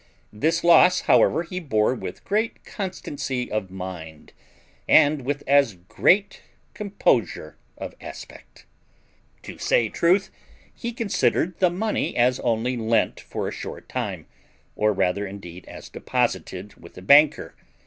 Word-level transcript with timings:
This 0.33 0.63
loss 0.63 1.01
however 1.01 1.43
he 1.43 1.59
bore 1.59 1.93
with 1.93 2.23
great 2.23 2.65
constancy 2.65 3.51
of 3.51 3.69
mind, 3.69 4.33
and 4.87 5.21
with 5.23 5.43
as 5.45 5.75
great 5.75 6.41
composure 6.73 7.55
of 7.77 7.93
aspect. 8.01 8.65
To 9.43 9.59
say 9.59 9.89
truth, 9.89 10.31
he 10.73 10.91
considered 10.91 11.59
the 11.59 11.69
money 11.69 12.17
as 12.17 12.39
only 12.39 12.75
lent 12.75 13.19
for 13.19 13.47
a 13.47 13.51
short 13.53 13.87
time, 13.87 14.25
or 14.75 14.91
rather 14.91 15.27
indeed 15.27 15.67
as 15.67 15.87
deposited 15.87 16.73
with 16.81 16.97
a 16.97 17.03
banker. 17.03 17.53